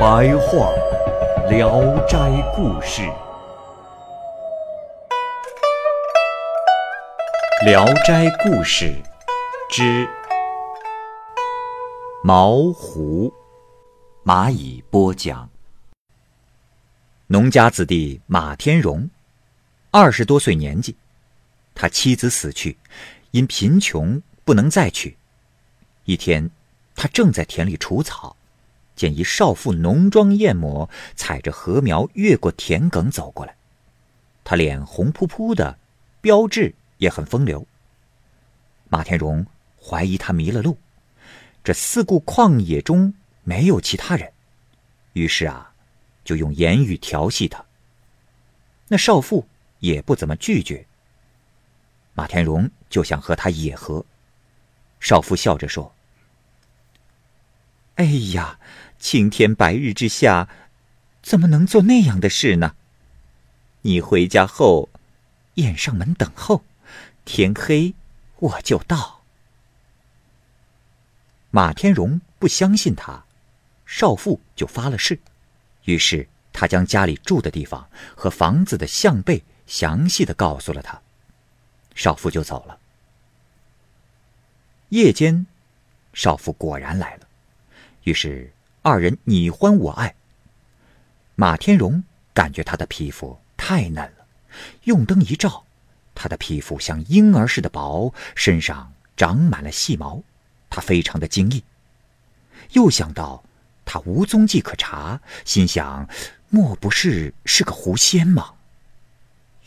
[0.00, 0.72] 白话
[1.50, 2.16] 《聊斋
[2.56, 3.02] 故事》，
[7.66, 8.86] 《聊斋故事》
[9.68, 10.08] 之
[12.24, 13.30] 毛胡，
[14.24, 15.50] 蚂蚁播讲。
[17.26, 19.10] 农家子弟马天荣，
[19.90, 20.96] 二十多岁年纪，
[21.74, 22.78] 他妻子死去，
[23.32, 25.18] 因贫穷不能再娶。
[26.06, 26.50] 一天，
[26.96, 28.34] 他正在田里除草，
[29.00, 33.56] 见一少妇浓妆艳抹，踩着禾苗越过田埂走过来。
[34.44, 35.78] 他脸红扑扑的，
[36.20, 37.66] 标志也很风流。
[38.90, 39.46] 马天荣
[39.82, 40.76] 怀疑他迷了路，
[41.64, 44.30] 这四顾旷野中没有其他人，
[45.14, 45.68] 于是啊。
[46.22, 47.64] 就用言语调戏他。
[48.86, 49.48] 那少妇
[49.80, 50.86] 也不怎么拒绝。
[52.12, 54.04] 马天荣就想和他野合，
[55.00, 55.92] 少妇笑着说
[58.00, 58.58] ：“哎呀，
[58.98, 60.48] 青天白日之下，
[61.22, 62.74] 怎么能做那样的事呢？
[63.82, 64.88] 你回家后，
[65.56, 66.64] 掩上门等候，
[67.26, 67.92] 天黑
[68.38, 69.20] 我就到。”
[71.52, 73.24] 马天荣不相信他，
[73.84, 75.20] 少妇就发了誓。
[75.84, 81.02] 于是他将家里住的地方和房子的向背详细的告诉了他，
[81.94, 82.78] 少妇就走了。
[84.88, 85.46] 夜间，
[86.14, 87.26] 少妇果然来了，
[88.04, 88.52] 于是
[88.82, 90.14] 二人你欢我爱。
[91.34, 92.02] 马天荣
[92.32, 94.26] 感觉他的皮肤太嫩了，
[94.84, 95.64] 用灯一照，
[96.14, 100.22] 他的皮肤像婴儿似的薄，身上长满了细毛，
[100.68, 101.62] 他非常的惊异，
[102.72, 103.42] 又想到。
[103.92, 106.08] 他无踪迹可查，心想：
[106.48, 108.54] 莫不是是个狐仙吗？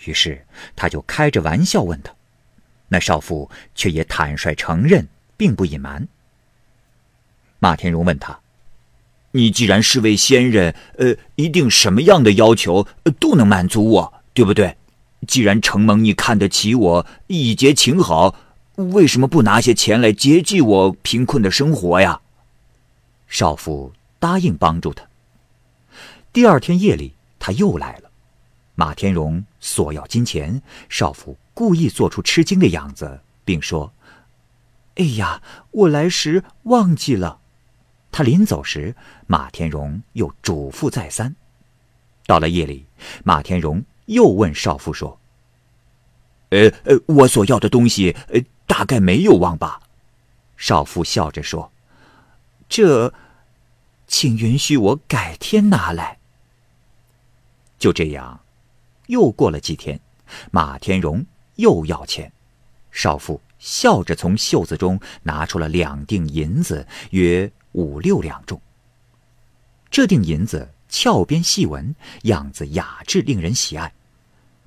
[0.05, 0.45] 于是
[0.77, 2.15] 他就开着玩笑问他，
[2.87, 5.05] 那少妇却也坦率承认，
[5.35, 6.07] 并不隐瞒。
[7.63, 8.41] 马天荣问他
[9.31, 12.85] ：“你既然是位仙人，呃，一定什么样的要求
[13.21, 14.75] 都能满足我，对不对？
[15.25, 18.35] 既然承蒙你看得起我，以结情好，
[18.75, 22.19] 为什么不拿些钱来接济我贫困的生活呀？”
[23.29, 23.93] 少妇。
[24.19, 25.03] 答应帮助他。
[26.31, 28.09] 第二天夜里，他又来了。
[28.73, 33.91] 马天荣索要金钱，少妇故意做出吃惊的样子，并说
[34.95, 35.41] ：“哎呀，
[35.71, 37.39] 我来时忘记了。”
[38.13, 38.95] 他临走时，
[39.27, 41.35] 马天荣又嘱咐再三。
[42.25, 42.85] 到了夜里，
[43.25, 45.19] 马天荣又问少妇说
[46.51, 49.81] ：“呃呃，我所要的东西，呃，大概没有忘吧？”
[50.55, 51.73] 少妇笑着说
[52.69, 53.13] ：“这。”
[54.05, 56.19] 请允许我改天拿来。
[57.79, 58.41] 就这样，
[59.07, 59.99] 又过了几天，
[60.51, 61.25] 马天荣
[61.55, 62.31] 又要钱，
[62.91, 68.59] 少妇笑着从袖子中拿出了两锭银子，约五六两重。
[69.91, 73.93] 这锭银子翘边细纹，样子雅致，令人喜爱。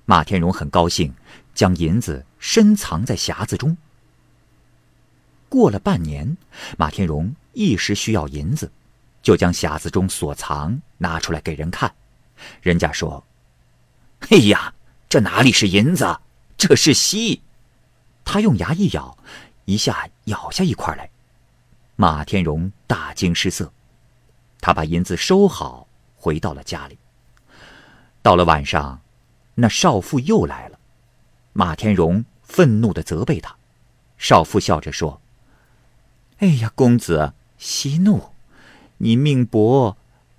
[0.04, 1.12] 马天荣很高兴，
[1.54, 3.76] 将银子深藏在匣子中。
[5.48, 6.36] 过了半年，
[6.78, 8.70] 马天荣一时需要银子。
[9.22, 11.92] 就将匣子中所藏拿出来给人看，
[12.62, 13.26] 人家说
[14.30, 14.72] ：“哎呀，
[15.08, 16.20] 这哪里是银子，
[16.56, 17.42] 这是锡。”
[18.24, 19.18] 他用牙一咬，
[19.64, 21.10] 一下咬下一块来。
[21.96, 23.72] 马天荣大惊失色，
[24.60, 26.98] 他把银子收好，回到了家里。
[28.22, 29.00] 到了晚上，
[29.54, 30.78] 那少妇又来了，
[31.54, 33.56] 马天荣愤怒的责备他，
[34.18, 35.20] 少妇笑着说
[36.38, 38.32] ：“哎呀，公子息怒。”
[38.98, 39.96] 你命薄，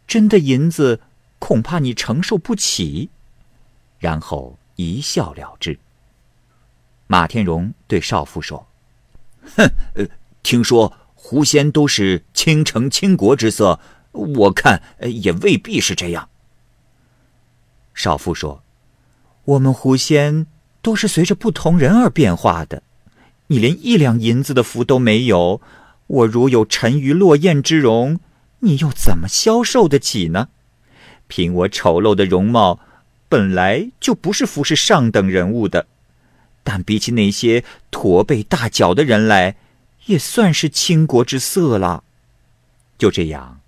[0.07, 1.01] 真的银子
[1.37, 3.11] 恐怕你承受不起，
[3.99, 5.79] 然后一笑了之。
[7.05, 8.67] 马天荣对少妇说
[9.55, 10.05] ：“哼，呃，
[10.41, 10.91] 听说
[11.29, 13.81] 狐仙都是倾城倾国之色，
[14.13, 16.29] 我看也未必是这样。”
[17.93, 18.63] 少妇说
[19.43, 20.47] ：“我们狐仙
[20.81, 22.81] 都是随着不同人而变化的，
[23.47, 25.59] 你连一两银子的福都没有，
[26.07, 28.21] 我如有沉鱼落雁之容。”
[28.59, 30.47] 你又怎么消受得起呢？
[31.27, 32.79] 凭我丑陋的容貌，
[33.27, 35.87] 本来就不是服侍上等人物的。
[36.63, 39.57] 但比起那些驼背大脚的人来，
[40.07, 42.03] 也算是倾国之色了。
[42.97, 43.61] 就这样，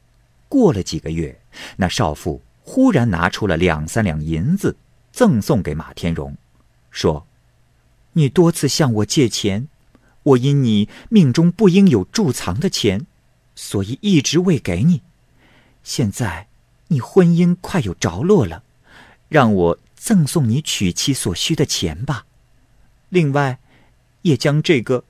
[0.50, 1.39] 过了几个月，
[1.77, 4.75] 那少妇忽然拿出了两三两银子，
[5.12, 6.36] 赠送给马天荣，
[6.91, 7.27] 说
[8.13, 9.68] ：“你多次向我借钱，
[10.24, 13.06] 我因你命中不应有贮藏的钱，
[13.56, 15.03] 所以一直未给你。
[15.83, 16.47] 现在
[16.88, 18.63] 你婚姻快有着落了，
[19.27, 22.25] 让我赠送你娶妻所需的钱吧。
[23.09, 23.59] 另外，
[24.24, 25.03] 也将这个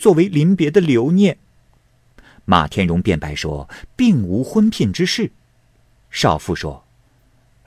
[0.00, 1.36] 作为临别的留念。”
[2.46, 5.30] 马天荣辩白说：“并无婚聘之事。”
[6.10, 6.84] 少妇说：“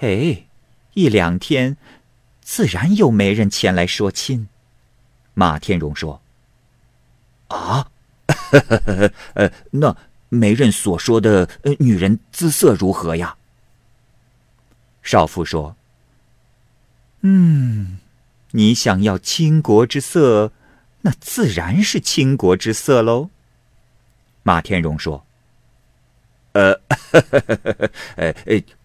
[0.01, 0.45] 哎，
[0.95, 1.77] 一两天，
[2.41, 4.49] 自然有媒人前来说亲。”
[5.35, 6.21] 马天荣说
[7.47, 7.89] ：“啊，
[9.35, 9.95] 呃， 那
[10.27, 11.47] 媒人所说的
[11.79, 13.37] 女人姿色如何呀？”
[15.01, 15.75] 少妇说
[17.21, 17.99] ：“嗯，
[18.51, 20.51] 你想要倾国之色，
[21.03, 23.29] 那自然是倾国之色喽。”
[24.43, 25.25] 马天荣说
[26.51, 26.77] ：“呃，
[28.15, 28.33] 呃，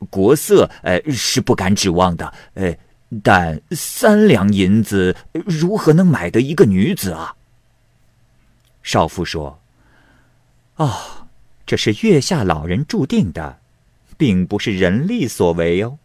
[0.08, 2.76] 国色，呃，是不敢指望的，呃，
[3.22, 7.34] 但三两银子如何能买得一个女子啊？”
[8.82, 9.60] 少妇说
[10.76, 11.26] ：“哦，
[11.66, 13.58] 这是月下老人注定的，
[14.16, 15.98] 并不是人力所为哦。”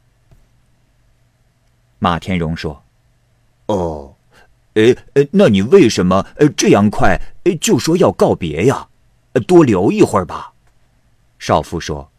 [1.99, 2.83] 马天荣说
[3.67, 4.12] ：“哦，
[4.73, 7.19] 呃，呃，那你为什么呃这样快
[7.61, 8.89] 就说要告别呀？”
[9.47, 10.53] 多留一会儿吧，
[11.39, 12.11] 少妇说：“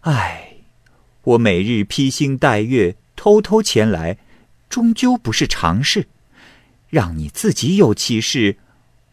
[0.00, 0.54] 唉，
[1.22, 4.16] 我每日披星戴月，偷偷前来，
[4.68, 6.08] 终究不是常事。
[6.88, 8.56] 让你自己有其事，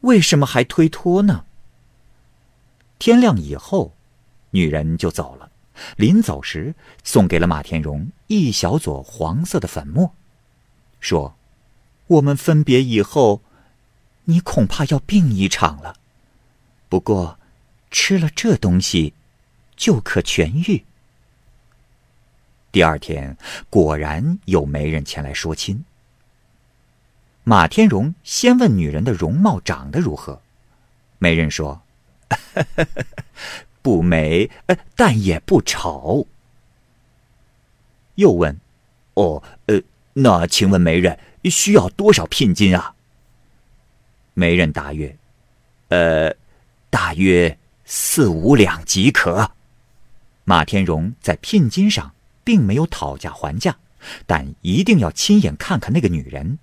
[0.02, 1.44] 为什么还推脱呢？”
[3.00, 3.94] 天亮以后，
[4.52, 5.52] 女人就走了。
[5.98, 6.74] 临走时，
[7.04, 10.16] 送给了马天荣一小撮黄色的粉末，
[11.02, 11.36] 说
[12.08, 13.42] ：“我们分别以后，
[14.26, 15.96] 你恐怕要病一场了。”
[16.88, 17.40] 不过，
[17.92, 19.14] 吃了这东西，
[19.76, 20.86] 就可痊愈。
[22.72, 23.38] 第二天，
[23.70, 25.84] 果然有媒人前来说亲。
[27.44, 30.42] 马天荣先问女人的容貌长得如何，
[31.20, 31.82] 媒人说
[33.82, 34.50] ：“不美，
[34.96, 36.28] 但也不丑。”
[38.16, 38.60] 又问
[39.16, 39.82] ：“哦，呃，
[40.14, 41.20] 那请问媒人
[41.50, 42.96] 需要多少聘金啊？”
[44.34, 45.18] 媒人答曰
[45.90, 46.36] ：“呃。”
[46.88, 49.52] 大约四五两即可。
[50.46, 53.76] 马天荣在聘金上并没有讨价还价，
[54.26, 56.58] 但一定要亲眼看看那个女人。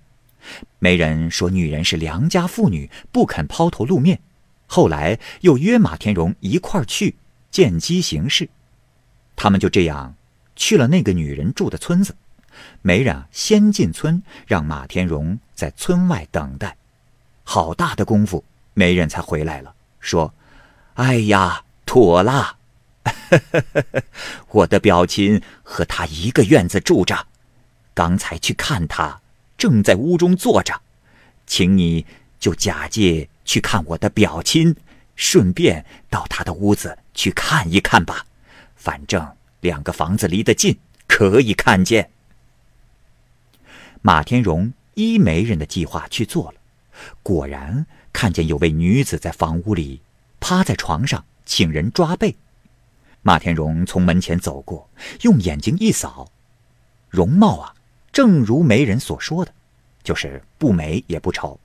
[0.79, 4.19] 媒人说女人是良家妇女，不肯抛头露面。
[4.65, 7.13] 后来又约马天荣一块儿去
[7.51, 8.49] 见机行事。
[9.35, 10.15] 他们就这样
[10.55, 12.15] 去了那个女人住的村子。
[12.81, 16.75] 媒人先进村，让马天荣在村外等待。
[17.43, 19.73] 好大的功夫，媒人才回来了。
[19.99, 20.33] 说
[20.95, 22.57] ：“哎呀，妥了！
[24.49, 27.27] 我的表亲和他一个院子住着，
[27.93, 29.21] 刚才去看他，
[29.57, 30.81] 正在屋中坐着，
[31.45, 32.05] 请你
[32.39, 34.75] 就假借去看我的表亲，
[35.15, 38.25] 顺便到他的屋子去看一看吧。
[38.75, 42.09] 反正两个房子离得近，可以看见。”
[44.05, 46.59] 马天荣依媒人的计划去做了，
[47.23, 47.85] 果然。
[48.11, 49.99] 看见有位女子在房屋里
[50.39, 52.35] 趴在床上，请人抓背。
[53.23, 54.87] 马天荣从门前走过，
[55.21, 56.29] 用眼睛一扫，
[57.09, 57.73] 容貌啊，
[58.11, 59.51] 正如媒人所说的，
[60.03, 61.59] 就是不美也不丑。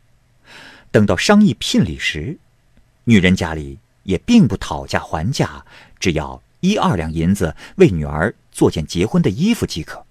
[0.90, 2.38] 等到商议聘礼时，
[3.04, 5.62] 女人家里也并不讨价还价，
[6.00, 10.02] 只要一二两银子为女儿做件结婚的衣服即可。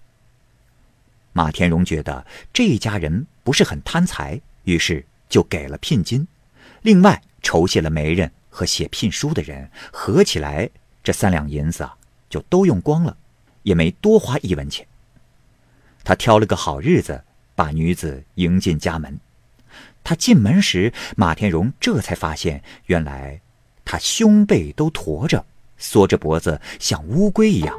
[1.38, 5.06] 马天荣觉得这一家人不是很贪财，于是。
[5.29, 6.25] 就给了聘金，
[6.84, 10.70] 另外酬谢了媒人和写聘书的人，合起来
[11.03, 11.94] 这三两银子啊，
[12.29, 13.17] 就都用光了，
[13.63, 14.88] 也没多花一文钱。
[16.06, 17.22] 他挑了个好日子，
[17.56, 19.20] 把女子迎进家门。
[20.01, 23.41] 他进门时，马天荣这才发现，原来
[23.84, 25.46] 他胸背都驼着，
[25.77, 27.77] 缩着脖子，像乌龟一样，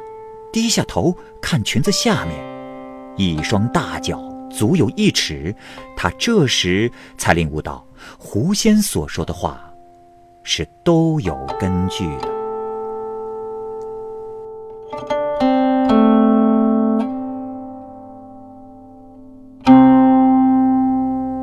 [0.53, 2.48] 低下头看裙子下面，
[3.19, 4.27] 一双大脚。
[4.49, 5.55] 足有一尺，
[5.95, 7.85] 他这时才领悟到，
[8.17, 9.71] 狐仙所说的话
[10.43, 12.27] 是都有根据的。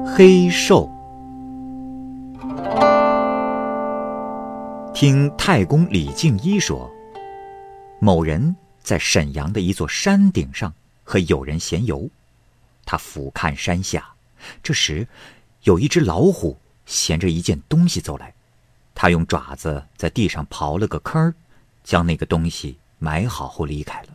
[0.05, 0.91] 黑兽，
[4.93, 6.91] 听太公李靖一说，
[8.01, 10.73] 某人在沈阳的一座山顶上
[11.07, 12.11] 和友人闲游。
[12.85, 14.13] 他俯瞰山下，
[14.63, 15.09] 这时，
[15.63, 18.35] 有一只老虎衔着一件东西走来，
[18.95, 21.33] 他用爪子在地上刨了个坑
[21.83, 24.09] 将那个东西埋好后离开了。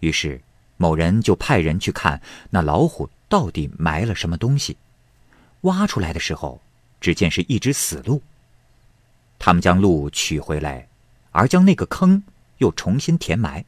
[0.00, 0.40] 于是，
[0.76, 4.76] 某人就派人去看那老虎到底埋了什么东西。
[5.62, 6.60] 挖出来的时候，
[7.00, 8.22] 只见是一只死鹿。
[9.38, 10.88] 他们将鹿取回来，
[11.30, 12.22] 而将那个坑
[12.58, 13.64] 又重新填埋。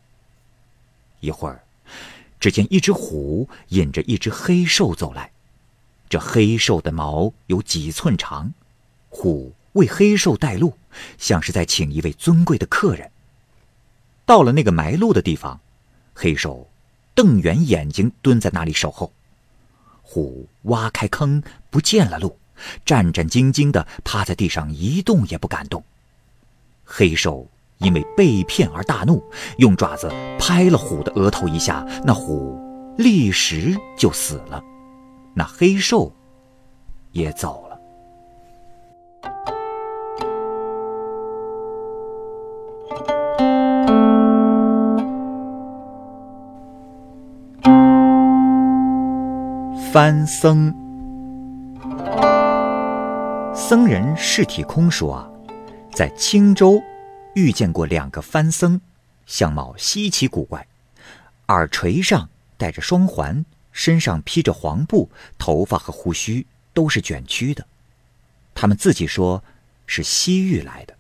[1.20, 1.62] 一会儿，
[2.40, 5.30] 只见一只虎引着一只黑兽走来。
[6.08, 8.52] 这黑兽的毛有几寸长，
[9.08, 10.72] 虎为黑兽带路，
[11.18, 13.10] 像是在请一位尊贵的客人。
[14.24, 15.60] 到了那个埋鹿的地方，
[16.14, 16.68] 黑兽
[17.14, 19.12] 瞪圆眼睛蹲在那里守候。
[20.02, 22.38] 虎挖开坑，不见了鹿，
[22.86, 25.84] 战战兢兢地趴在地上一动也不敢动。
[26.84, 27.46] 黑兽
[27.78, 29.22] 因为被骗而大怒，
[29.58, 32.58] 用爪子拍了虎的额头一下，那虎
[32.96, 34.62] 立时就死了。
[35.34, 36.12] 那黑兽
[37.12, 37.78] 也走了。
[49.92, 50.72] 翻僧，
[53.54, 55.28] 僧人释体空说啊，
[55.92, 56.80] 在青州
[57.38, 58.80] 遇见过两个番僧，
[59.24, 60.66] 相貌稀奇古怪，
[61.46, 63.44] 耳垂上戴着双环。
[63.70, 67.64] 身上披着黄布，头发和胡须都是卷曲的。
[68.52, 69.44] 他们自己说
[69.86, 70.96] 是西域来的。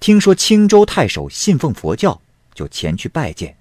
[0.00, 2.20] 听说青州太守信奉佛教，
[2.52, 3.56] 就前去拜见。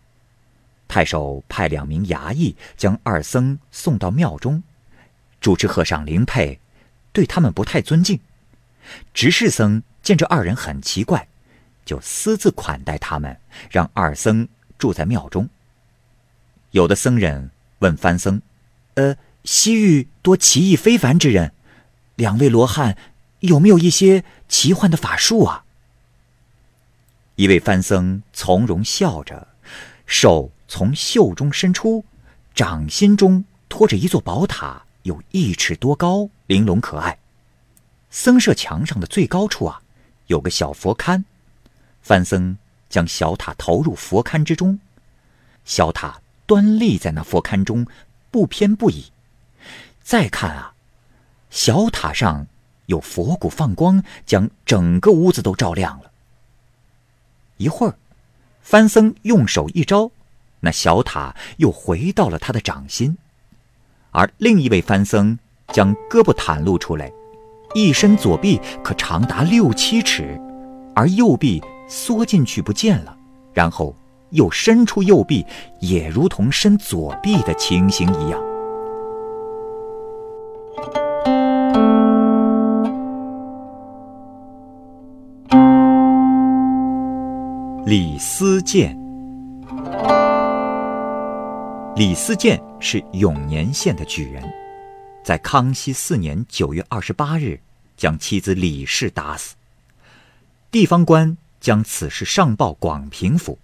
[0.87, 4.63] 太守派两名衙役将二僧送到庙中，
[5.39, 6.59] 主持和尚灵佩
[7.13, 8.19] 对他们不太尊敬。
[9.13, 11.27] 执事僧见这二人很奇怪，
[11.85, 13.37] 就私自款待他们，
[13.69, 14.47] 让二僧
[14.77, 15.49] 住在庙中。
[16.71, 18.41] 有的僧人问番僧
[18.95, 21.53] ：“呃，西域多奇异非凡之人，
[22.15, 22.97] 两位罗汉
[23.39, 25.65] 有没有一些奇幻的法术啊？”
[27.35, 29.47] 一位番僧从容笑着，
[30.05, 32.05] 手从袖中伸出，
[32.53, 37.17] 掌心中托着一座宝塔，有一尺多高，玲珑可爱。
[38.11, 39.81] 僧舍墙上的最高处啊，
[40.27, 41.23] 有个小佛龛，
[42.03, 44.79] 番僧将小塔投入佛龛之中，
[45.65, 46.21] 小塔。
[46.47, 47.87] 端立在那佛龛中，
[48.29, 49.05] 不偏不倚。
[50.03, 50.73] 再看啊，
[51.49, 52.45] 小塔上
[52.87, 56.11] 有佛骨放光，将整个屋子都照亮了。
[57.55, 57.95] 一会儿，
[58.61, 60.11] 番僧用手一招，
[60.59, 63.17] 那小塔又回到了他的掌心。
[64.09, 65.39] 而另一位番僧
[65.69, 67.09] 将胳膊袒露出来，
[67.73, 70.39] 一伸左臂可长达六七尺，
[70.95, 73.15] 而右臂缩进去不见了，
[73.53, 73.95] 然后。
[74.31, 75.45] 又伸出右臂，
[75.81, 78.41] 也如同伸左臂的情形一样。
[87.85, 88.97] 李思建，
[91.97, 94.41] 李思建是永年县的举人，
[95.31, 97.61] 在康熙四年九月二十八日，
[97.95, 99.55] 将妻子李氏打死。
[100.69, 103.57] 地方官将此事上报广平府。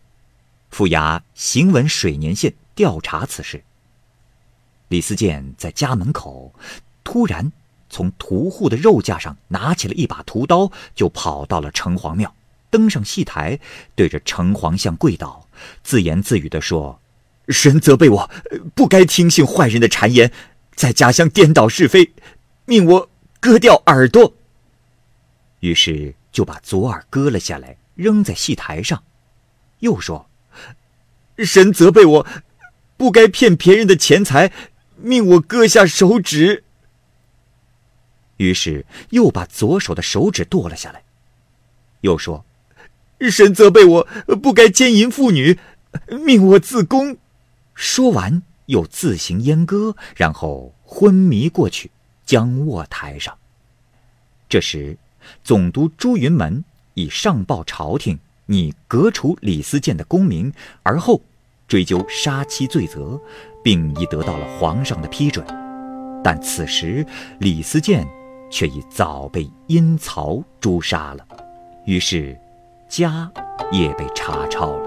[0.70, 3.62] 府衙行文水年县调查此事。
[4.88, 6.54] 李思建在家门口，
[7.04, 7.52] 突然
[7.90, 12.34] 从屠户的肉架上拿起了一把屠刀，就跑到了城隍庙，
[12.70, 13.60] 登上戏台，
[13.94, 15.46] 对着城隍像跪倒，
[15.84, 17.02] 自言自语地说
[17.50, 18.32] ：“神责备我，
[18.74, 20.32] 不该听信坏人的谗言，
[20.78, 22.14] 在家乡颠倒是非，
[22.64, 23.10] 命我
[23.42, 24.34] 割掉耳朵。”
[25.60, 29.04] 于是就把左耳割了下来，扔在戏台上，
[29.80, 30.30] 又说。
[31.40, 32.28] 神责备我，
[32.96, 34.52] 不该骗别人的钱财，
[34.96, 36.64] 命我割下手指。
[38.38, 41.04] 于是又把左手的手指剁了下来，
[42.02, 42.46] 又说
[43.30, 44.08] ：“神责备我，
[44.42, 45.60] 不该奸淫妇女，
[46.24, 47.18] 命我自宫。”
[47.74, 51.92] 说完又自行阉割，然后昏迷过去，
[52.26, 53.38] 将卧台上。
[54.48, 54.98] 这时，
[55.44, 58.18] 总督朱云门已上报朝廷。
[58.50, 61.22] 拟革除李思建的功名，而后
[61.68, 63.20] 追究杀妻罪责，
[63.62, 65.46] 并已得到了皇上的批准。
[66.24, 67.06] 但此时
[67.42, 68.08] 李思建
[68.50, 71.28] 却已早被阴曹诛杀了，
[71.86, 72.40] 于是
[72.88, 73.30] 家
[73.70, 74.87] 也被查抄了。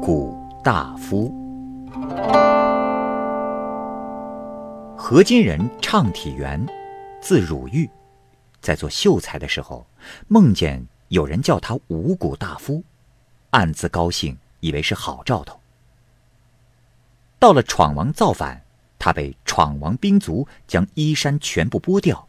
[0.00, 1.34] 谷大夫。
[4.96, 6.64] 何金人畅体元，
[7.20, 7.88] 字汝玉，
[8.60, 9.86] 在做秀才的时候，
[10.28, 12.82] 梦见有人叫他五谷大夫，
[13.50, 15.58] 暗自高兴，以为是好兆头，
[17.38, 18.62] 到了闯王造反，
[18.98, 22.28] 他被闯王兵卒将衣衫全部剥掉，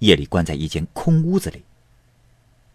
[0.00, 1.64] 夜里关在一间空屋子里。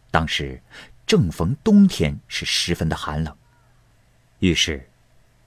[0.10, 0.62] 当时
[1.05, 3.36] 正逢冬天，是十分的寒冷。
[4.41, 4.89] 于是，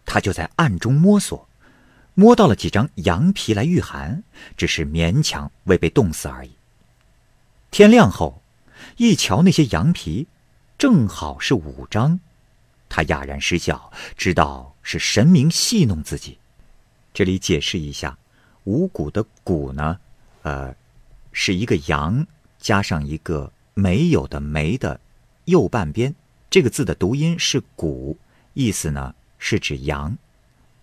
[0.07, 1.49] 他就在暗中摸索，
[2.15, 4.23] 摸到了几张羊皮来御寒，
[4.57, 6.53] 只是勉强未被冻死而已。
[7.73, 8.41] 天亮后，
[8.97, 10.29] 一瞧那些羊皮，
[10.79, 12.21] 正好是五张，
[12.89, 16.39] 他哑然失笑，知道是神明戏弄自己。
[17.13, 18.17] 这里解释一下，
[18.63, 19.99] 五谷的谷呢，
[20.43, 20.73] 呃，
[21.33, 22.25] 是一个羊
[22.61, 25.01] 加上一个没有的没的
[25.47, 26.15] 右半边，
[26.49, 28.17] 这个字的读音是谷。
[28.55, 30.17] 意思呢是指羊，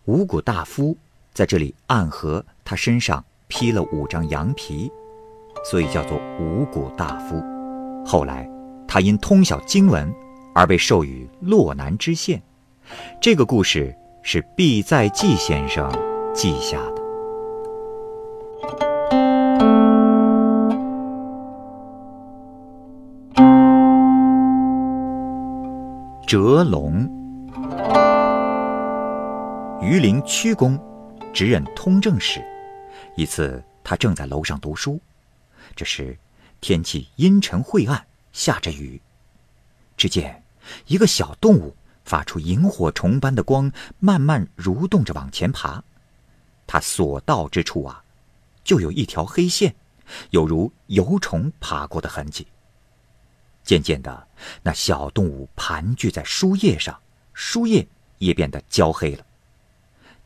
[0.06, 0.96] 五谷大夫
[1.34, 4.92] 在这里暗合他身上披了五张羊皮，
[5.64, 7.42] 所以叫做五谷大夫。
[8.06, 8.50] 后来
[8.86, 10.14] 他因通晓经文
[10.54, 12.42] 而被授予洛南知县。
[13.22, 15.90] 这个故事是毕在季先生
[16.34, 17.02] 记下的。
[26.28, 27.21] 折龙。
[29.82, 30.80] 榆林屈公
[31.34, 32.40] 直任通政使，
[33.16, 35.02] 一次他正在楼上读书，
[35.76, 36.16] 这时
[36.62, 39.02] 天气阴沉晦暗，下着雨。
[39.98, 40.44] 只见
[40.86, 45.84] 一个小动物发出萤火虫般的光，慢慢蠕动着往前爬。
[46.68, 48.04] 它所到之处啊，
[48.64, 49.74] 就有一条黑线，
[50.30, 52.46] 有如油虫爬过的痕迹。
[53.64, 54.28] 渐渐的，
[54.62, 57.02] 那小动物盘踞在书页上，
[57.34, 57.88] 书页
[58.20, 59.26] 也变得焦黑了。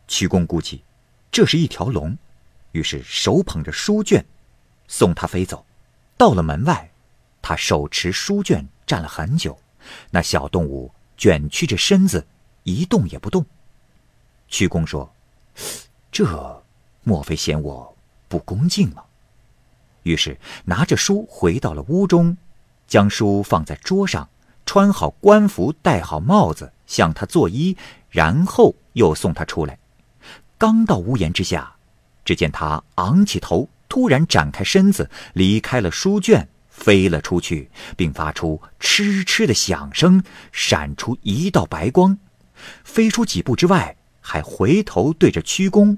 [0.08, 0.84] 屈公估计，
[1.32, 2.18] 这是一条龙，
[2.72, 4.26] 于是手捧着书卷，
[4.88, 5.66] 送它飞走。
[6.18, 6.90] 到了门外，
[7.42, 9.58] 他手持书卷站了很久。
[10.12, 12.26] 那小动物卷曲着身子，
[12.64, 13.46] 一动也不动。
[14.48, 15.12] 屈公说
[16.12, 16.64] ：“这
[17.04, 17.96] 莫非嫌我
[18.28, 19.04] 不恭敬吗？”
[20.04, 22.38] 于是拿着书回到了屋中，
[22.88, 24.30] 将书放在桌上，
[24.66, 27.76] 穿好官服，戴好帽子，向他作揖，
[28.10, 29.78] 然后又送他出来。
[30.58, 31.76] 刚到屋檐之下，
[32.24, 42.18] 只见他昂起头，突然展开身子，离开了书卷，飞了出去，并发出嗤嗤的响声，闪出一道白光，
[42.84, 45.98] 飞出几步之外，还回头对着屈公。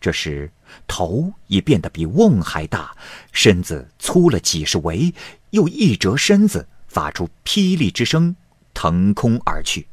[0.00, 0.50] 这时
[0.86, 2.96] 头已变得比瓮还大，
[3.32, 5.14] 身子粗了几十围，
[5.50, 8.34] 又一折身子，发出霹雳之声，
[8.74, 9.86] 腾空而去。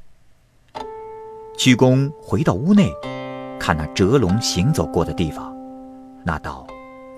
[1.58, 2.92] 屈公回到屋内。
[3.60, 5.56] 看那折龙行走过的地方，
[6.24, 6.66] 那道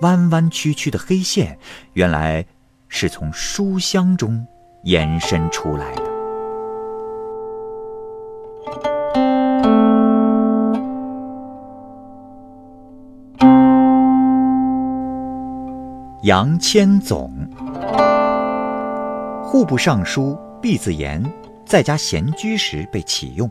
[0.00, 1.58] 弯弯曲曲的黑线，
[1.92, 2.44] 原来
[2.88, 4.46] 是从书香中
[4.84, 6.02] 延伸出来的。
[16.22, 17.32] 杨千总，
[19.42, 21.22] 户部尚书毕自言
[21.64, 23.50] 在家闲居时被启用，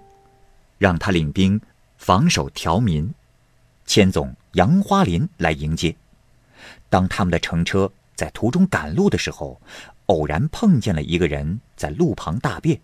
[0.77, 1.59] 让他领兵。
[1.97, 3.13] 防守条民，
[3.85, 5.95] 千总杨花林来迎接。
[6.89, 9.59] 当他们的乘车在途中赶路的时候，
[10.05, 12.79] 偶然碰见了一个人在路旁大便。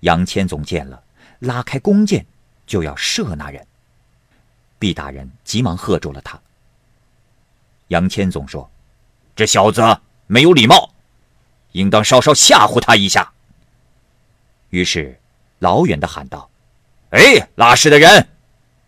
[0.00, 1.02] 杨千总见了，
[1.38, 2.26] 拉开弓箭
[2.66, 3.64] 就要射那人。
[4.78, 6.40] 毕大人急忙喝住了他。
[7.88, 8.68] 杨千总说
[9.36, 9.80] ：“这小子
[10.26, 10.92] 没有礼貌，
[11.72, 13.32] 应当稍稍吓唬他一下。”
[14.70, 15.16] 于是
[15.60, 16.50] 老远的喊道。
[17.12, 18.26] 哎，拉屎的人，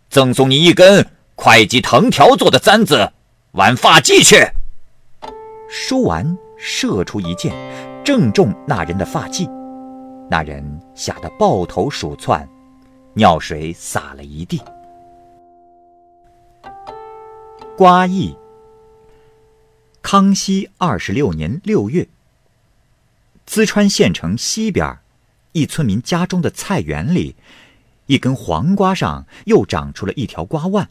[0.09, 3.13] 赠送你一根会计藤条做的簪子，
[3.53, 4.51] 挽发髻去。
[5.69, 7.55] 说完，射出一箭，
[8.03, 9.47] 正中那人的发髻，
[10.31, 12.49] 那人吓得抱头鼠窜，
[13.13, 14.59] 尿水洒了一地。
[17.77, 18.35] 瓜邑。
[20.01, 22.09] 康熙二十六年六月，
[23.47, 24.99] 淄川县城西边，
[25.53, 27.37] 一村民家中的菜园里。
[28.07, 30.89] 一根黄瓜上又长出了一条瓜蔓，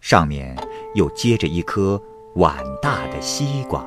[0.00, 0.56] 上面
[0.94, 2.00] 又结着一颗
[2.36, 3.86] 碗大的西瓜。